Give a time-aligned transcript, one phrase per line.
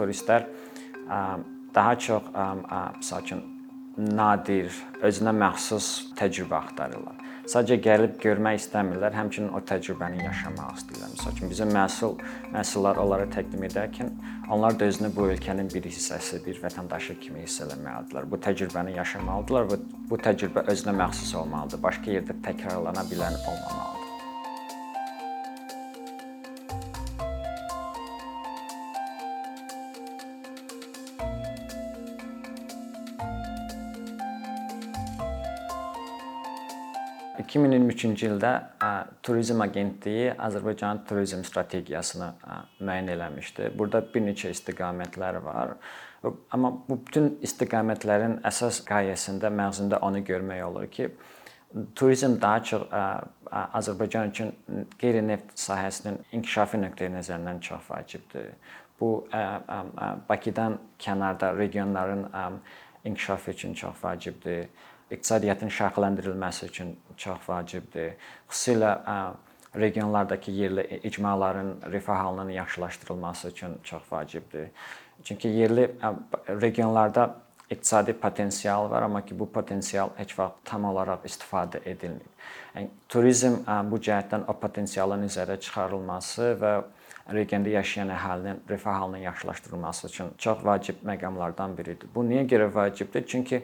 [0.00, 0.48] turistlər
[1.74, 2.34] daha çox
[3.20, 3.46] üçün
[4.00, 4.72] nadir,
[5.04, 7.18] özünə məxsus təcrübə axtarırlar.
[7.50, 11.14] Sadəcə gəlib görmək istəmirlər, həmçinin o təcrübəni yaşamaq istəyirlər.
[11.16, 12.14] Məsəl üçün bizim məhsul
[12.54, 14.12] məhsullar onlara təqdim edərkən
[14.54, 18.28] onlar da özünü bu ölkənin bir hissəsi, bir vətəndaşı kimi hiss etməlidirlər.
[18.30, 19.80] Bu təcrübəni yaşamalıdırlar və
[20.12, 21.82] bu təcrübə özünə məxsus olmalıdır.
[21.88, 23.99] Başqa yerdə təkrarlana bilən olmamalıdır.
[37.50, 38.50] 2023-cü ildə
[39.26, 42.28] Turizm Agentliyi Azərbaycan turizm strategiyasını
[42.78, 43.72] müəyyən eləmişdi.
[43.78, 45.74] Burada bir neçə istiqamətlər var.
[46.54, 51.08] Amma bu bütün istiqamətlərin əsas qayəsində, məğzində onu görmək olur ki,
[51.98, 52.84] turizm daha çox
[53.50, 54.54] Azərbaycan üçün
[55.00, 58.52] qeyri-neft sahəsinin inkişafı nöqteyi-nəzərindən çox vacibdir.
[59.00, 59.26] Bu
[60.28, 62.28] Bakıdan kənarda regionların
[63.04, 64.68] inkişafı üçün çox vacibdir
[65.10, 68.16] iqtisadiyyatın şərhləndirilməsi üçün çox vacibdir.
[68.50, 68.94] Xüsusilə
[69.76, 74.68] regionlardakı yerli icmaların rifah halının yaxşılaşdırılması üçün çox vacibdir.
[75.24, 75.90] Çünki yerli
[76.48, 77.36] regionlarda
[77.70, 82.26] iqtisadi potensial var, amma ki bu potensial heç vaxt tam olaraq istifadə edilmir.
[82.74, 86.72] Yəni turizm bu cəhətdən o potensialın üzərə çıxarılması və
[87.30, 92.10] regionda yaşayan əhalinin rifah halının yaxşılaşdırılması üçün çox vacib məqamlardan biridir.
[92.14, 93.26] Bu niyə görə vacibdir?
[93.26, 93.62] Çünki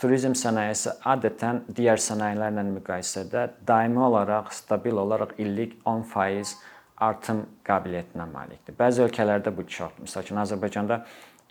[0.00, 6.56] turizm sənayesi adətən digər sənayelərlə müqayisədə daimi olaraq, stabil olaraq illik 10%
[7.06, 8.76] artım qabiliyyətinə malikdir.
[8.76, 10.06] Bəzi ölkələrdə bu çoxdur.
[10.06, 11.00] Məsəl üçün Azərbaycanda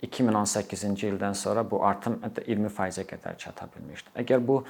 [0.02, 4.12] 2018-ci ildən sonra bu artım hətta 20%-ə qədər çata bilmişdi.
[4.22, 4.60] Əgər bu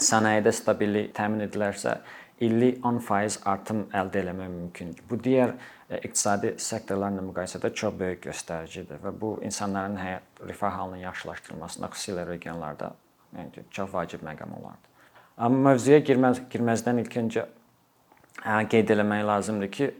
[0.00, 1.98] sənayedə stabillik təmin edilərsə,
[2.42, 5.04] illik 10% artım əldə etmək mümkündür.
[5.10, 5.54] Bu digər
[5.88, 12.26] e, iqtisadi sektorlarla müqayisədə çox böyük göstəricidir və bu insanların həyat rifah halının yaxşılaşdırılmasına xüsusilə
[12.28, 12.92] regionlarda
[13.36, 14.92] yəni çox vacib məqam olardı.
[15.36, 17.46] Amma mövzuya girməz girməzdən ilk öncə
[18.70, 19.92] qeyd eləmək lazımdır ki,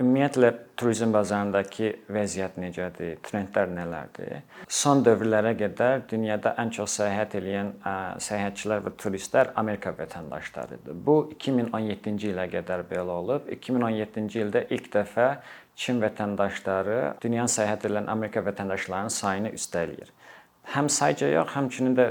[0.00, 0.48] Ümumiyyətlə
[0.80, 3.18] turizm bazarındakı vəziyyət necədir?
[3.26, 4.38] Trendlər nələrdir?
[4.72, 7.74] Son dövrlərə qədər dünyada ən çox səyahət edən
[8.24, 10.96] səyahətçilər və turistlər Amerika vətəndaşlarıdır.
[11.04, 13.52] Bu 2017-ci ilə qədər belə olub.
[13.52, 15.28] 2017-ci ildə ilk dəfə
[15.80, 20.08] Çin vətəndaşları dünyanın səyahət edən Amerika vətəndaşlarının sayını üstələyir.
[20.72, 22.10] Həm sayca yox, həmçinin də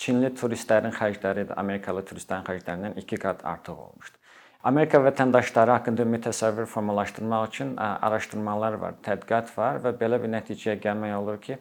[0.00, 4.19] Çinli turistlərin xərcləri də Amerikalı turistlərin xərclərindən 2 qat artıq olmuşdur.
[4.64, 10.74] Amerika vətəndaşları haqqında ümumi təsəvvür formalaşdırmaq üçün araşdırmalar var, tədqiqat var və belə bir nəticəyə
[10.82, 11.56] gəlmək olur ki,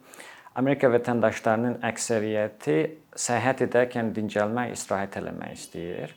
[0.59, 2.75] Amerika vətəndaşlarının əksəriyyəti
[3.15, 6.15] səyahət edərkən dincəlmək, istirahət eləmək istəyir.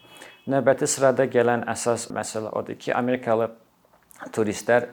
[0.50, 3.52] Növbəti sırada gələn əsas məsələ odur ki, Amerikalı
[4.34, 4.88] turistlər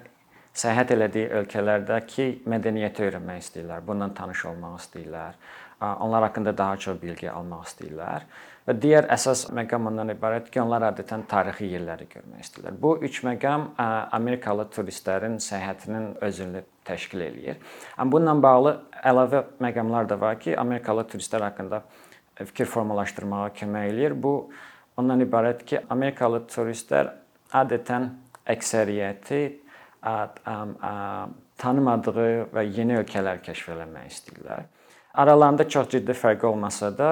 [0.54, 5.42] səyahət elədiyi ölkələrdəki mədəniyyəti öyrənmək istəyirlər, bununla tanış olmaq istəyirlər.
[6.06, 8.30] Onlar haqqında daha çox bilgi almaq istəyirlər.
[8.70, 12.76] Və digər əsas məqam ondan ibarətdir ki, onlar adətən tarixi yerləri görmək istəyirlər.
[12.78, 13.64] Bu üç məqam
[14.14, 17.58] Amerikalı turistlərin səyahətinin özünü təşkil eləyir.
[17.98, 18.74] Amma bununla bağlı
[19.10, 21.82] əlavə məqamlar da var ki, Amerikalı turistlər haqqında
[22.44, 24.14] fikir formalaşdırmağa kömək eləyir.
[24.22, 24.52] Bu
[25.02, 27.10] ondan ibarətdir ki, Amerikalı turistlər
[27.50, 28.12] adətən
[28.54, 29.42] əksəriyyəti
[31.58, 34.70] tanımadığı və yeni ölkələr kəşf etmək istəyirlər.
[35.18, 37.10] Aralarında çox ciddi fərq olmasa da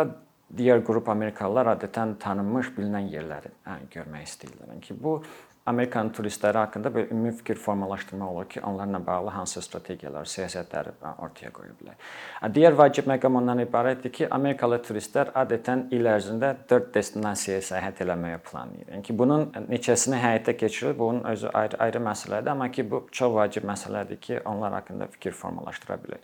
[0.56, 4.72] digər qrup Amerikalılar adətən tanınmış, bilinən yerləri hə, görmək istəyirlər.
[4.72, 5.19] Yəni ki, bu
[5.68, 11.52] Amerikan turistləri haqqında bir ümumi fikir formalaşdırmaq olur ki, onlarla bağlı hansı strategiyalar, siyasətləri ortaya
[11.52, 11.97] qoya bilər.
[12.56, 18.40] Digər vacib məqam ondan ibarətdir ki, Amerikalı turistlər adətən il ərzində 4 destinasiyaya səyahət etməyi
[18.47, 18.94] planlayır.
[18.94, 23.35] Yəni ki, bunun neçəsini həyata keçirir, bunun özü ayrı, ayrı məsələdir, amma ki, bu çox
[23.35, 26.24] vacib məsələdir ki, onlar haqqında fikir formalaşdıra bilər.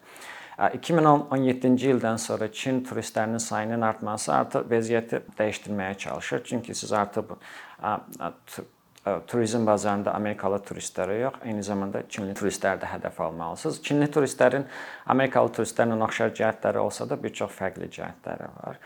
[0.58, 6.44] 2017-ci ildən sonra Çin turistlərinin sayının artması artıq vəziyyəti dəyişdirməyə çalışır.
[6.46, 7.36] Çünki siz artıq
[9.28, 13.82] turizm bazarında Amerikalı turistlərə yox, eyni zamanda Çinli turistləri də hədəf almalısınız.
[13.84, 14.64] Çinli turistlərin
[15.12, 18.80] Amerikalı turistlərlə oxşar cəhətləri olsa da bir çox fərqli cəhətləri var.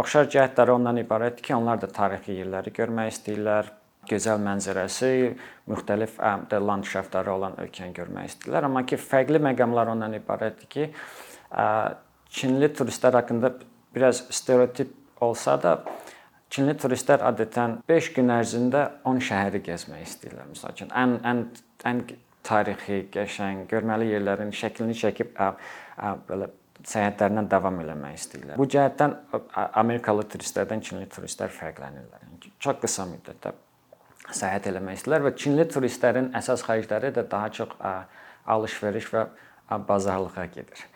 [0.00, 3.68] Oxşar cəhətləri ondan ibarətdir ki, onlar da tarixi yerləri görmək istəyirlər,
[4.10, 5.12] gözəl mənzərəsi,
[5.70, 6.18] müxtəlif
[6.70, 8.68] landşaftları olan ölkəni görmək istəyirlər.
[8.68, 10.90] Amma ki, fərqli məqamlar ondan ibarətdir ki,
[12.36, 13.52] Çinli turistlər haqqında
[13.94, 15.78] biraz stereotip olsa da,
[16.50, 20.46] Çinli turistlər adətən 5 gün ərzində 10 şəhəri gəzmək istəyirlər.
[20.52, 21.42] Məsəl üçün ən ən
[21.90, 22.04] ən
[22.46, 25.50] tarixi, qəşəng, görməli yerlərin şəklini çəkib ə,
[25.98, 26.50] ə, belə
[26.86, 28.58] səyahətlərinə davam eləmək istəyirlər.
[28.60, 29.16] Bu cəhətdən
[29.82, 32.26] Amerikalı turistlərdən Çinli turistlər fərqlənirlər.
[32.28, 33.54] Yəni çox qısa müddətdə
[34.30, 37.76] səyahət eləmək istəyirlər və Çinli turistlərin əsas xərcləri də daha çox
[38.46, 39.26] alış-veriş və
[39.88, 40.86] bazarlığa gedir.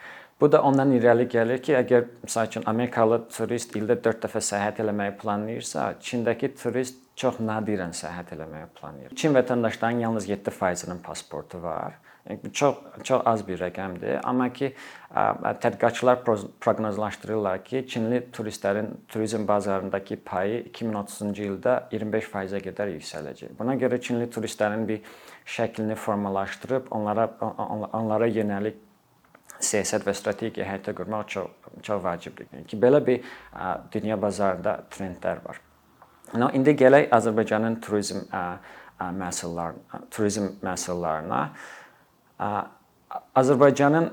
[0.40, 4.80] Bu da ondan irəli gəlir ki, əgər məsəl üçün Amerikalı turist ildə 4 dəfə səyahət
[4.80, 9.16] eləməyi planlayırsa, Çindəki turist çox nadirən səyahət eləməyi planlayır.
[9.20, 11.98] Çin vətəndaşlarının yalnız 7%-nin pasportu var.
[12.30, 14.68] Yəni çox çox az bir rəqəmdir, amma ki
[15.62, 16.20] tədqiqatçılar
[16.60, 23.56] proqnozlaşdırırlar ki, Çinli turistlərin turizm bazarındakı payı 2030-cu ildə 25%-ə qədər yüksələcək.
[23.58, 25.02] Buna görə Çinli turistlərin bir
[25.46, 28.78] şəklini formalaşdırıb onlara onlara yönəlik
[29.58, 32.46] siyasət və strategiya həyata qurmaq çox çox vacibdir.
[32.54, 33.26] Yəni ki, belə bir
[33.92, 35.60] dünya bazarında trendlər var.
[36.38, 38.22] No, indi gələk Azərbaycanın turizm
[39.00, 41.42] məhsullarına, turizm məhsullarına.
[43.34, 44.06] Azərbaycanın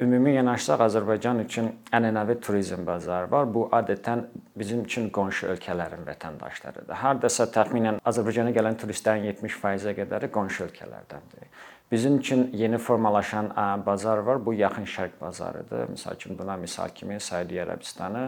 [0.00, 3.46] ümumi yanaşsaq Azərbaycan üçün ənənəvi turizm bazarı var.
[3.54, 4.24] Bu adətən
[4.56, 6.96] bizim üçün qonşu ölkələrin vətəndaşlarıdır.
[7.02, 11.50] Hardasa təxminən Azərbaycana gələn turistlərin 70%-ə qədəri qonşu ölkələrdəndir.
[11.92, 13.52] Bizim üçün yeni formalaşan
[13.86, 14.40] bazar var.
[14.46, 15.92] Bu Yaxın Şərq bazarıdır.
[15.92, 18.24] Məsəl üçün buna misal kimi Səudiyyə Ərəbistanı,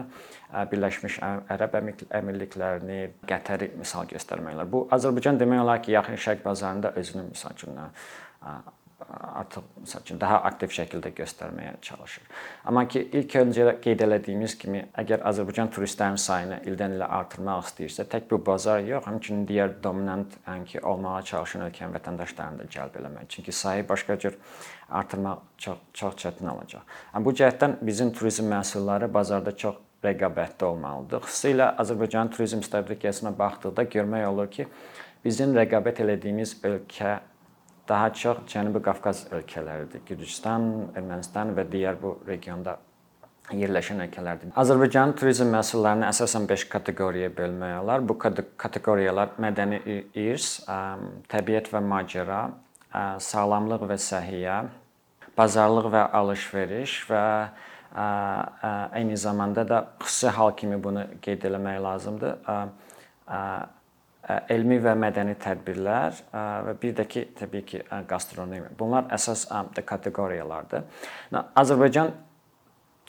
[0.71, 1.17] Birləşmiş
[1.49, 1.75] Ərəb
[2.21, 4.69] Əmirliklərini, Qətəri misal göstərmək olar.
[4.71, 7.81] Bu Azərbaycan demək olar ki, Yaxın Şərq bazarında özünü misal üçün
[9.09, 12.23] artıq məsəl üçün daha aktiv şəkildə göstərməyə çalışır.
[12.67, 18.27] Amma ki ilk öncə qeyd etdiyimiz kimi, əgər Azərbaycan turistlərinin sayını ildən-ilə artırmaq istəyirsə, tək
[18.31, 23.29] bu bazar yox, həmçinin digər dominant yəni ki, olmağa çalışan ölkənin vətəndaşlarını da cəlb etmək.
[23.29, 24.37] Çünki sayı başqa cür
[24.89, 26.83] artırmaq çox çox çətin olacaq.
[27.13, 31.23] Amma bu cəhətdən bizim turizm məhsulları bazarda çox rəqabətli olmalıdır.
[31.27, 34.67] Xüsusilə Azərbaycan turizm strategiyasına baxdıqda görmək olur ki,
[35.25, 37.17] bizim rəqabət elədiyimiz ölkə
[37.89, 40.03] daha çox Cənubi Qafqaz ölkələridir.
[40.07, 42.77] Gürcüstan, Ermənistan və digər bu regionda
[43.49, 44.51] yerləşən ölkələrdir.
[44.61, 48.03] Azərbaycanın turizm məhsullarını əsasən 5 kateqoriyaya bölmək olar.
[48.05, 49.81] Bu kateqoriyalar mədəni
[50.13, 50.59] irs,
[51.33, 52.43] təbiət və macəra,
[53.25, 54.59] sağlamlıq və səhiyyə,
[55.37, 57.25] bazarlıq və alış-veriş və
[58.99, 62.37] eyni zamanda da xüsusi hal kimi bunu qeyd etmək lazımdır
[64.49, 66.23] elmi və mədəni tədbirlər
[66.67, 68.71] və bir də ki, təbii ki, qastronomiya.
[68.79, 69.47] Bunlar əsas
[69.85, 70.83] kateqoriyalardır.
[71.57, 72.11] Azərbaycan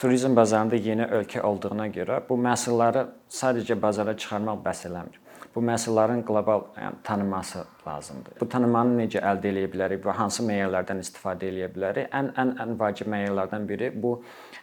[0.01, 5.19] turizm bazarında yeni ölkə olduğuna görə bu məhsulları sadəcə bazara çıxarmaq bəs eləmir.
[5.55, 8.37] Bu məhsulların qlobal yəni, tanınması lazımdır.
[8.39, 12.07] Bu tanınmanı necə əldə edə bilərik və hansı meyarlardan istifadə edə bilərik?
[12.15, 14.13] Ən ən ən vacib meyarlardan biri bu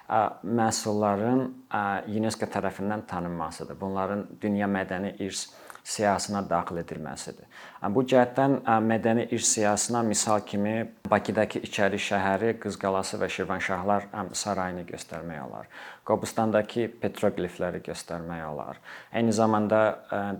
[0.08, 3.76] ə, məhsulların ə, UNESCO tərəfindən tanınmasıdır.
[3.80, 5.50] Bunların dünya mədəni irs
[5.88, 7.46] siyahısına daxil edilməsidir.
[7.94, 10.74] Bu cəhətdən mədəni irs siyahısına misal kimi
[11.10, 15.70] Bakıdakı İçəri şəhəri, Qız qalası və Şirvanşahlar sarayını göstərmək olar.
[16.08, 18.80] Qobustandakı petroqlifləri göstərmək olar.
[19.12, 19.80] Eyni zamanda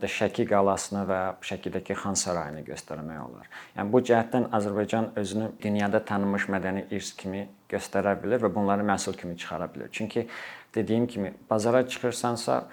[0.00, 3.49] da Şəki qalasını və Şəkidəki Xan sarayını göstərmək olar.
[3.79, 9.17] Yəni bu cəhətdən Azərbaycan özünü dünyada tanınmış mədəni irs kimi göstərə bilər və bunları məhsul
[9.17, 9.89] kimi çıxara bilər.
[9.93, 10.29] Çünki
[10.75, 12.67] dediyim kimi bazara çıxırsansa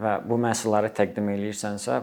[0.00, 1.98] və bu məhsulları təqdim eləyirsənsə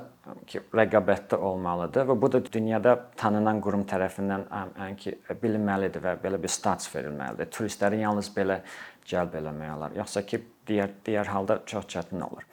[0.47, 6.39] ki, rəqabətli olmalıdır və bu da dünyada tanınan qurum tərəfindən yəni ki, bilinməlidir və belə
[6.41, 7.49] bir status verilməlidir.
[7.51, 8.61] Turistləri yalnız belə
[9.07, 9.97] cəlb eləmək olar.
[9.97, 12.47] Yoxsa ki, digər digər halda çox çətin olur.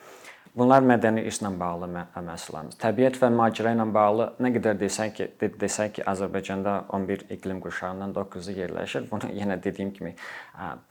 [0.56, 2.78] Bunlar mədəni irslə bağlı məsələlərimiz.
[2.80, 5.26] Təbiət və macəra ilə bağlı nə qədər desək ki,
[5.60, 9.06] desək ki, Azərbaycanda 11 iqlim qurşağından 9-u yerləşir.
[9.10, 10.14] Bunu yenə dediyim kimi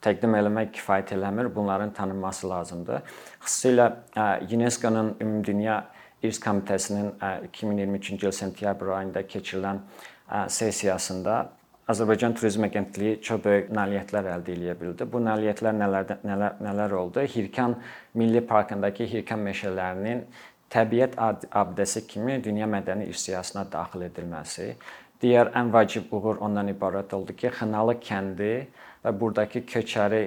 [0.04, 1.50] təqdim eləmək kifayət eləmir.
[1.54, 3.02] Bunların tanınması lazımdır.
[3.44, 3.90] Xüsusilə
[4.46, 5.84] UNESCO-nun Ümumdünya
[6.22, 7.12] İrs Komitəsinin
[7.52, 9.84] 2023-cü il sentyabr ayında keçirilən
[10.48, 11.36] sessiyasında
[11.88, 15.06] Azərbaycan Turizm Agentliyi çox böyük nailiyyətlər əldə edə bildi.
[15.08, 17.22] Bu nailiyyətlər nələr nələr nələr oldu?
[17.24, 17.78] Hirkan
[18.12, 20.18] Milli Parkındakı Hirkan meşələrinin
[20.68, 24.66] təbiət abidəsi kimi dünya mədəni irs siyahısına daxil edilməsi.
[25.22, 28.50] Digər ən vacib uğur ondan ibarət oldu ki, Xınalı kəndi
[29.06, 30.26] və burdakı köçəri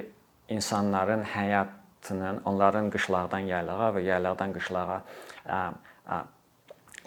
[0.49, 4.97] insanların həyatının, onların qışlaqdan yaylağa və yaylaqdan qışlağa
[5.45, 5.61] ə,
[6.09, 6.19] ə,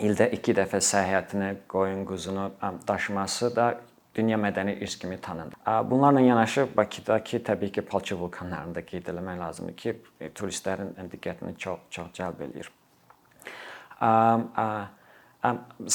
[0.07, 2.47] ildə 2 dəfə səyahətini, qoyun quzunu
[2.87, 3.67] daşıması da
[4.15, 5.55] dünya mədəni irs kimi tanınır.
[5.91, 9.97] Bunlarla yanaşı Bakıdakı təbii ki, Palçı vulkanlarını da qeyd etmək lazımdır ki,
[10.35, 12.69] turistlərin diqqətini çox çox cəlb eləyir.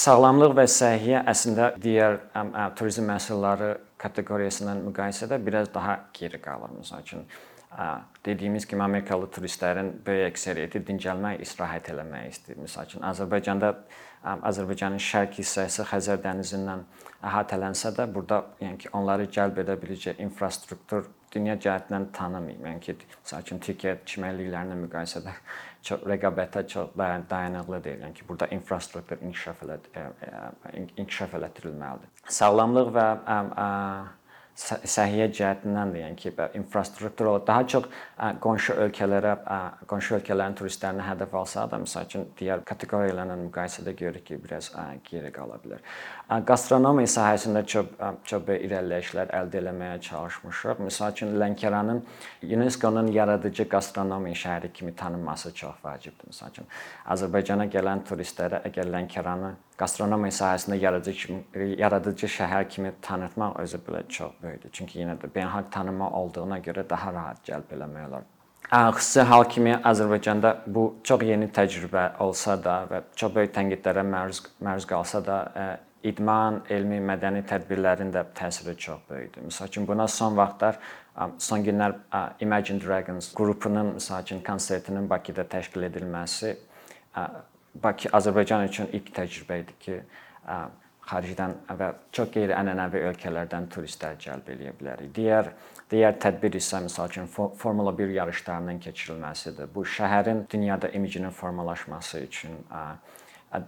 [0.03, 2.19] Sağlamlıq və səhiyyə əslində digər
[2.77, 6.75] turizm məhsulları kateqoriyasından müqayisədə biraz daha geri qalır.
[6.79, 7.25] Məsəl üçün
[8.25, 12.61] dediyimiz kimi Amerikalı turistlərin böyük əksəriyyəti dincəlmək, istirahət eləmək istəyir.
[12.65, 13.73] Məsəl üçün Azərbaycanda
[14.23, 16.83] Azərbaycanın şərq hissəsi Xəzər dənizindən
[17.23, 22.59] əhatələnsə də, burada yəni ki, onları cəlb edə biləcək infrastruktur dünya cəhətdən tanınmır.
[22.65, 25.35] Yəni ki, məsəl üçün Türkiyə çimərliklərinə müqayisədə
[25.87, 28.05] çox rəqabətə çox dayanıqlı deyil.
[28.07, 29.91] Yəni ki, burada infrastruktur inkişaf elət
[30.97, 32.11] inkişaf elətdirilməlidir.
[32.39, 33.07] Sağlamlıq və
[34.59, 37.85] səhiyyə cəhətindən də, yəni ki, infrastruktur olaraq daha çox
[38.43, 39.33] qonşu ölkələrə,
[39.89, 44.71] qonşu ölkələrin turistlərini hədəf alsa da, məsəl üçün digər kateqoriyalarla müqayisədə görürük ki, biraz
[45.09, 45.85] geri qala bilər.
[46.29, 47.87] Qastronomiya sahəsində çox
[48.29, 50.83] çox irəliləyişlər əldə etməyə çalışmışıq.
[50.85, 52.03] Məsəl üçün Lənkəranın
[52.45, 56.29] UNESCO-nun yaradıcı qastronomiya şəhəri kimi tanınması çox vacibdir.
[56.29, 56.69] Məsəl üçün
[57.15, 64.05] Azərbaycana gələn turistlərə əgər Lənkəranı qastronomiya sahəsində yaradıcı kimi, yaradıcı şəhər kimi tanıtmaq özü belə
[64.07, 64.69] çox böyükdür.
[64.71, 68.29] Çünki yenə də beynəlxalq tanınma olduğuna görə daha rahat cəlb eləmək olar.
[68.69, 74.43] Xüsusi hal kimi Azərbaycanda bu çox yeni təcrübə olsa da və çox böyük tənqidlərə məruz
[74.61, 75.37] məruz qalsa da,
[76.03, 79.47] idman, elmi, mədəni tədbirlərin də təsiri çox böyükdür.
[79.49, 80.79] Məsəl üçün buna son vaxtlar
[81.37, 81.97] son günlər
[82.39, 86.55] Imagine Dragons qrupunun məsəl üçün konsertinin Bakıda təşkil edilməsi
[87.83, 89.97] Bakı Azərbaycan üçün ilk təcrübə idi ki,
[91.09, 95.11] xaricdən və çox qeyri-ənənəvi ölkələrdən turistlər cəlb eləyə bilərik.
[95.15, 95.51] Digər
[95.89, 99.69] digər tədbir isə məsəl üçün Formula 1 yarışlarının keçirilməsidir.
[99.73, 102.57] Bu şəhərin dünyada imicinin formalaşması üçün,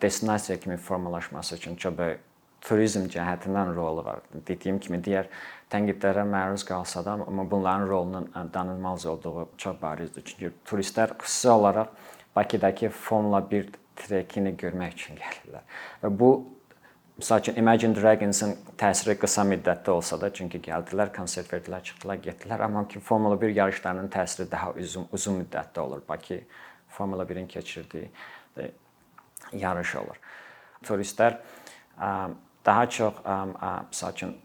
[0.02, 2.20] destinasiya kimi formalaşması üçün böyük
[2.62, 4.22] turizm cəhətindən rolu var.
[4.48, 5.30] Dediyim kimi digər
[5.74, 10.24] tənqidlərə məruz qalsa da, amma bunların rolunun danılmaz olduğu çox barizdir.
[10.26, 11.88] Çünki turistlər xüsusi olaraq
[12.36, 15.64] Bakıdakı Formula 1 trekini görmək üçün gəlirlər.
[16.04, 16.32] Və bu
[17.20, 22.64] Məsəl üçün Imagine Dragons-ın təsiri qısa müddətli olsa da, çünki gəldilər, konsert verdilər, çıxdılar, getdilər,
[22.66, 26.02] amma ki Formula 1 yarışlarının təsiri daha uzun uzun müddətli olur.
[26.10, 26.40] Bakı
[26.88, 28.10] Formula 1-in keçirdiyi
[29.54, 30.20] yarış olur.
[30.86, 31.40] Turistlər
[32.66, 33.14] daha çox
[34.12, 34.36] üçün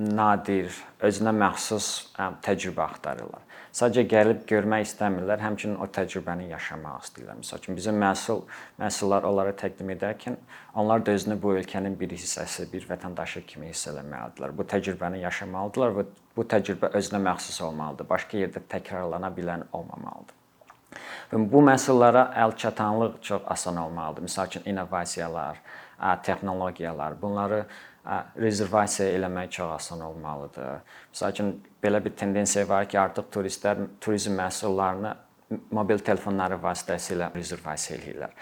[0.00, 2.10] nadir, özünə məxsus
[2.44, 3.42] təcrübə axtarırlar.
[3.70, 7.36] Sadəcə gəlib görmək istəmirlər, həmçinin o təcrübəni yaşamaq istəyirlər.
[7.38, 8.40] Məsəl üçün bizim məhsul
[8.80, 10.40] məhsullar onlara təqdim edərkən
[10.74, 14.56] onlar da özünü bu ölkənin bir hissəsi, bir vətəndaşı kimi hiss etməlidirlər.
[14.58, 18.10] Bu təcrübəni yaşamalıdırlar və bu təcrübə özünə məxsus olmalıdır.
[18.10, 20.39] Başqa yerdə təkrarlana bilən olmamalıdır.
[21.32, 24.22] Bu məhsullara əl çatanlıq çox asan olmalıdır.
[24.26, 25.60] Məsəl üçün innovasiyalar,
[26.22, 27.66] texnologiyalar, bunları
[28.36, 30.80] rezervasiya eləmək çox asan olmalıdır.
[31.12, 35.14] Məsəl üçün belə bir tendensiya var ki, artıq turistlər turizm məhsullarını
[35.70, 38.34] mobil telefonları vasitəsilə rezervasiya eləyirlər.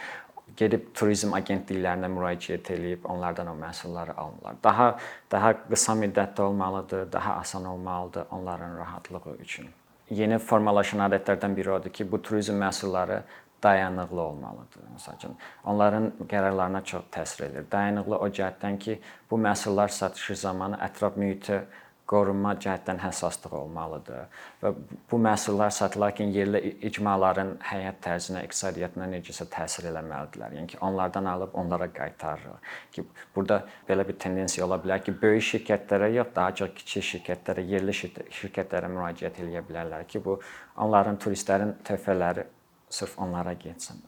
[0.56, 4.56] Gedib turizm agentliklərinə müraciət edib onlardan o məhsulları alırlar.
[4.64, 4.88] Daha
[5.30, 9.68] daha qısa müddətli olmalıdır, daha asan olmalıdır onların rahatlığı üçün.
[10.10, 13.22] Yeni formalaşan adətlərdən biri odur ki, bu turizm məhsulları
[13.62, 14.86] dayanıqlı olmalıdır.
[14.94, 15.34] Məsələn,
[15.64, 17.66] onların qərarlarına çox təsir edir.
[17.72, 19.00] Dayanıqlı o cəhətdən ki,
[19.30, 21.60] bu məhsullar satışı zamanı ətraf mühiti
[22.08, 24.72] qorunma cəhətdən həssaslıq olmalıdır və
[25.10, 30.54] bu məhsullar satılarkən yerli icmaların həyat tərzinə, iqtisadiyyatına necəsə təsir eləməlidirlər.
[30.56, 32.70] Yəni ki, onlardan alıb onlara qaytarırıq.
[32.92, 37.66] Ki burada belə bir tendensiya ola bilər ki, böyük şirkətlərə yox, daha çox kiçik şirkətlərə,
[37.74, 40.38] yerli şirkətlərə müraciət edə bilərlər ki, bu
[40.76, 42.46] onların turistlərin töhfələri
[42.88, 44.00] sırf onlara getsin.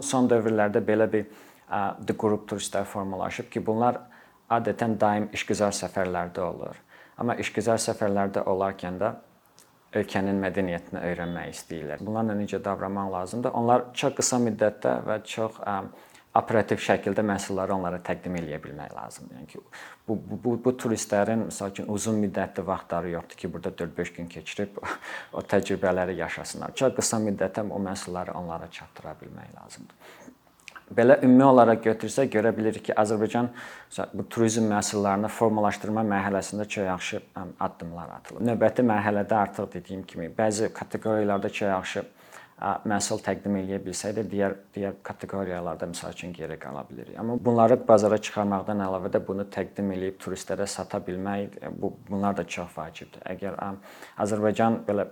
[0.00, 1.30] Son dövrlərdə belə bir
[2.18, 4.02] qrup turistlər formalaşıb ki, bunlar
[4.52, 6.83] adətən daim işgüzar səfərlərdə olur.
[7.18, 9.12] Amma işgüzar səfərlərdə olarkən də
[9.98, 12.02] ölkənin mədəniyyətini öyrənmək istəyirlər.
[12.02, 13.54] Bunlarla necə davranmaq lazımdır?
[13.54, 15.60] Onlar çox qısa müddətdə və çox
[16.34, 19.36] operativ şəkildə məhsulları onlara təqdim eləyə bilmək lazımdır.
[19.38, 19.60] Yəni ki,
[20.08, 24.30] bu bu bu, bu turistlərin məsəl üçün uzun müddətli vaxtları yoxdur ki, burada 4-5 gün
[24.34, 24.80] keçirib
[25.38, 26.74] o təcrübələri yaşasınlar.
[26.74, 29.96] Çox qısa müddətdə o məhsulları onlara çatdıra bilmək lazımdır.
[30.92, 33.48] Belə ümumi olaraq götürsək görə bilirik ki, Azərbaycan
[34.12, 37.20] bu turizm məhsullarını formalaşdırma mərhələsində çox yaxşı
[37.60, 38.44] addımlar atılıb.
[38.50, 42.04] Növbəti mərhələdə artıq dediyim kimi bəzi kateqoriyalarda çox yaxşı
[42.86, 47.16] məhsul təqdim eləyə bilsək də digər digər kateqoriyalarda məsəl üçün geri qala bilirik.
[47.18, 52.44] Amma bunları bazara çıxarmaqdan əlavə də bunu təqdim eləyib turistlərə sata bilmək bu bunlar da
[52.44, 53.24] çox vacibdir.
[53.34, 53.58] Əgər
[54.22, 55.08] Azərbaycan belə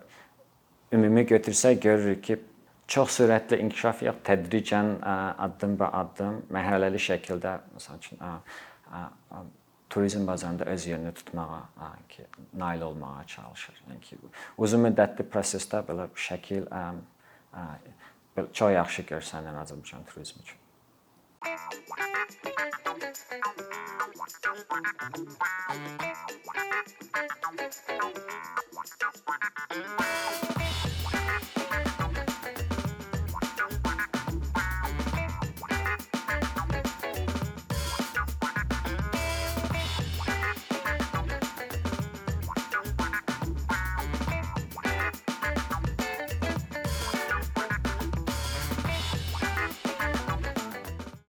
[0.93, 2.39] ümumi götürsək görürük ki,
[2.89, 4.95] çox sürətli inkişaf yox, tədricən
[5.47, 8.23] addım ba addım, mərhələli şəkildə məsəl üçün
[9.93, 11.63] turizm bazarında öz yerini tutmağa
[12.09, 13.83] ki, nail olmağa çalışır.
[13.91, 14.17] Yəni ki,
[14.59, 16.69] uzun müddətli prosesdə belə şəkil
[18.53, 20.59] çox yaxşı görsənir Azərbaycan turizmi üçün.